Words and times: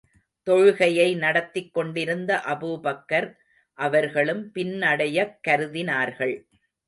தொழுகையை 0.47 1.17
நடத்திக் 1.17 1.73
கொண்டிருந்த 1.73 2.41
அபூபக்கர் 2.47 3.27
அவர்களும் 3.77 4.51
பின்னடையக் 4.55 5.37
கருதினார்கள். 5.47 6.35